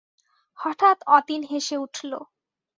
[0.59, 2.11] হঠাৎ অতীন হেসে উঠল।